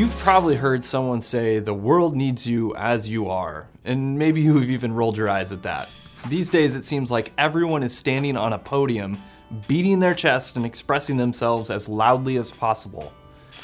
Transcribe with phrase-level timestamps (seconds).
[0.00, 4.70] You've probably heard someone say, the world needs you as you are, and maybe you've
[4.70, 5.90] even rolled your eyes at that.
[6.26, 9.20] These days, it seems like everyone is standing on a podium,
[9.68, 13.12] beating their chest and expressing themselves as loudly as possible.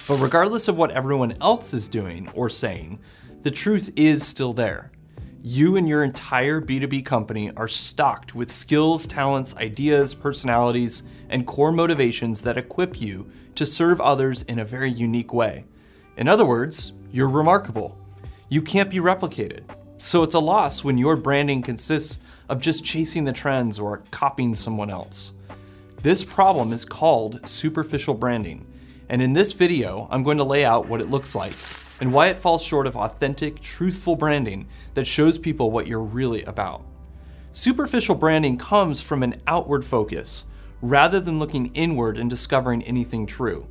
[0.06, 2.98] But regardless of what everyone else is doing or saying,
[3.40, 4.92] the truth is still there.
[5.42, 11.72] You and your entire B2B company are stocked with skills, talents, ideas, personalities, and core
[11.72, 15.64] motivations that equip you to serve others in a very unique way.
[16.16, 17.96] In other words, you're remarkable.
[18.48, 19.64] You can't be replicated.
[19.98, 24.54] So it's a loss when your branding consists of just chasing the trends or copying
[24.54, 25.32] someone else.
[26.02, 28.66] This problem is called superficial branding,
[29.08, 31.54] and in this video, I'm going to lay out what it looks like
[32.00, 36.42] and why it falls short of authentic, truthful branding that shows people what you're really
[36.44, 36.84] about.
[37.52, 40.44] Superficial branding comes from an outward focus,
[40.80, 43.66] rather than looking inward and discovering anything true.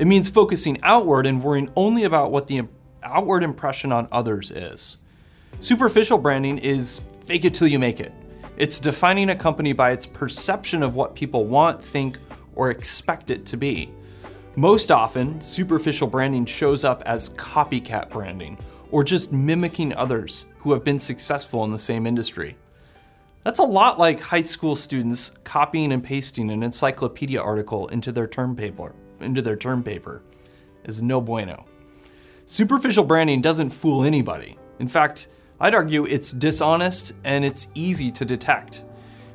[0.00, 2.62] It means focusing outward and worrying only about what the
[3.02, 4.96] outward impression on others is.
[5.60, 8.10] Superficial branding is fake it till you make it.
[8.56, 12.16] It's defining a company by its perception of what people want, think,
[12.54, 13.90] or expect it to be.
[14.56, 18.56] Most often, superficial branding shows up as copycat branding,
[18.90, 22.56] or just mimicking others who have been successful in the same industry.
[23.44, 28.26] That's a lot like high school students copying and pasting an encyclopedia article into their
[28.26, 28.94] term paper.
[29.20, 30.22] Into their term paper
[30.84, 31.66] is no bueno.
[32.46, 34.58] Superficial branding doesn't fool anybody.
[34.78, 35.28] In fact,
[35.60, 38.84] I'd argue it's dishonest and it's easy to detect.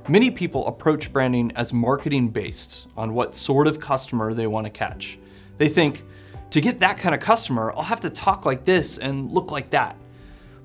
[0.08, 4.72] Many people approach branding as marketing based on what sort of customer they want to
[4.72, 5.20] catch.
[5.58, 6.04] They think,
[6.50, 9.70] to get that kind of customer, I'll have to talk like this and look like
[9.72, 9.96] that.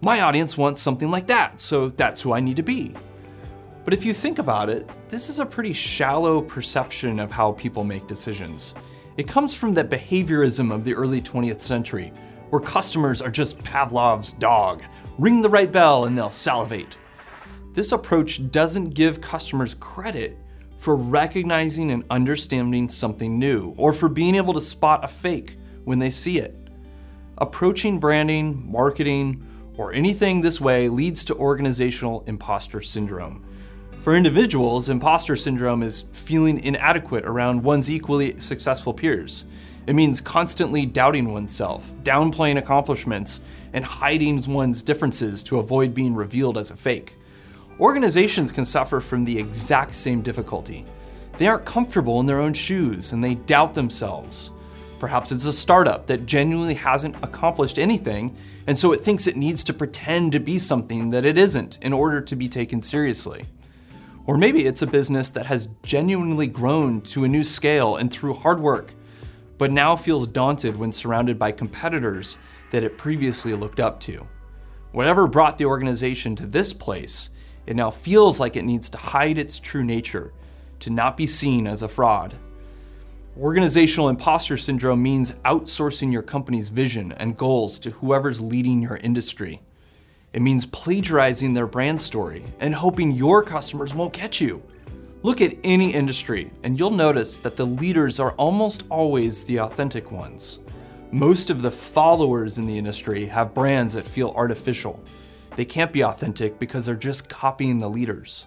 [0.02, 2.94] My audience wants something like that, so that's who I need to be.
[3.84, 7.84] But if you think about it, this is a pretty shallow perception of how people
[7.84, 8.74] make decisions.
[9.20, 12.10] It comes from the behaviorism of the early 20th century,
[12.48, 14.82] where customers are just Pavlov's dog.
[15.18, 16.96] Ring the right bell and they'll salivate.
[17.74, 20.38] This approach doesn't give customers credit
[20.78, 25.98] for recognizing and understanding something new, or for being able to spot a fake when
[25.98, 26.56] they see it.
[27.36, 33.44] Approaching branding, marketing, or anything this way leads to organizational imposter syndrome.
[34.00, 39.44] For individuals, imposter syndrome is feeling inadequate around one's equally successful peers.
[39.86, 43.42] It means constantly doubting oneself, downplaying accomplishments,
[43.74, 47.18] and hiding one's differences to avoid being revealed as a fake.
[47.78, 50.86] Organizations can suffer from the exact same difficulty.
[51.36, 54.50] They aren't comfortable in their own shoes and they doubt themselves.
[54.98, 58.34] Perhaps it's a startup that genuinely hasn't accomplished anything,
[58.66, 61.92] and so it thinks it needs to pretend to be something that it isn't in
[61.92, 63.44] order to be taken seriously.
[64.30, 68.34] Or maybe it's a business that has genuinely grown to a new scale and through
[68.34, 68.94] hard work,
[69.58, 72.38] but now feels daunted when surrounded by competitors
[72.70, 74.24] that it previously looked up to.
[74.92, 77.30] Whatever brought the organization to this place,
[77.66, 80.32] it now feels like it needs to hide its true nature,
[80.78, 82.32] to not be seen as a fraud.
[83.36, 89.60] Organizational imposter syndrome means outsourcing your company's vision and goals to whoever's leading your industry.
[90.32, 94.62] It means plagiarizing their brand story and hoping your customers won't catch you.
[95.22, 100.10] Look at any industry, and you'll notice that the leaders are almost always the authentic
[100.10, 100.60] ones.
[101.12, 105.02] Most of the followers in the industry have brands that feel artificial
[105.56, 108.46] they can't be authentic because they're just copying the leaders.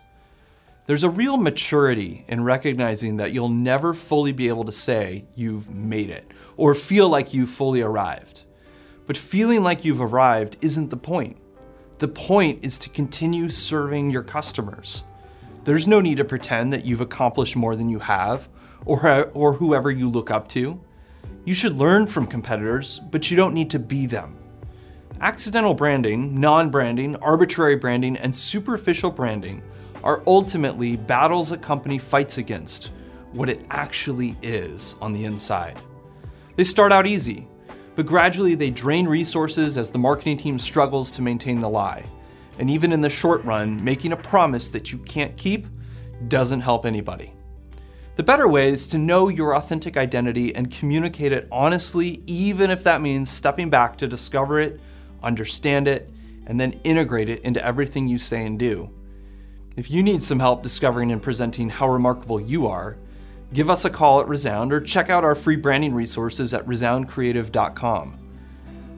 [0.85, 5.69] There's a real maturity in recognizing that you'll never fully be able to say you've
[5.69, 8.43] made it or feel like you've fully arrived.
[9.05, 11.37] But feeling like you've arrived isn't the point.
[11.99, 15.03] The point is to continue serving your customers.
[15.63, 18.49] There's no need to pretend that you've accomplished more than you have
[18.85, 20.81] or, or whoever you look up to.
[21.45, 24.37] You should learn from competitors, but you don't need to be them.
[25.21, 29.61] Accidental branding, non branding, arbitrary branding, and superficial branding
[30.03, 32.91] are ultimately battles a company fights against
[33.31, 35.79] what it actually is on the inside.
[36.55, 37.47] They start out easy,
[37.95, 42.05] but gradually they drain resources as the marketing team struggles to maintain the lie.
[42.59, 45.67] And even in the short run, making a promise that you can't keep
[46.27, 47.33] doesn't help anybody.
[48.15, 52.83] The better way is to know your authentic identity and communicate it honestly, even if
[52.83, 54.79] that means stepping back to discover it
[55.23, 56.09] understand it,
[56.45, 58.89] and then integrate it into everything you say and do.
[59.75, 62.97] If you need some help discovering and presenting how remarkable you are,
[63.53, 68.19] give us a call at Resound or check out our free branding resources at resoundcreative.com.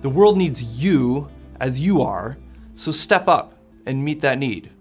[0.02, 1.30] The world needs you
[1.60, 2.38] as you are,
[2.76, 4.72] so step up and meet that need.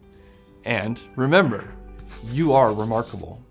[0.64, 1.72] And remember,
[2.30, 3.42] you are remarkable.